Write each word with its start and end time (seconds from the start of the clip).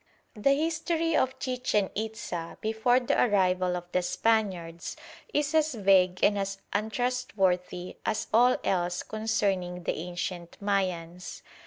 ]The 0.45 0.55
history 0.55 1.15
of 1.15 1.37
Chichen 1.37 1.91
Itza 1.93 2.57
before 2.59 2.99
the 2.99 3.21
arrival 3.23 3.75
of 3.75 3.83
the 3.91 4.01
Spaniards 4.01 4.97
is 5.31 5.53
as 5.53 5.75
vague 5.75 6.23
and 6.23 6.39
as 6.39 6.57
untrustworthy 6.73 7.97
as 8.03 8.25
all 8.33 8.57
else 8.63 9.03
concerning 9.03 9.83
the 9.83 9.93
ancient 9.95 10.57
Mayans. 10.59 11.43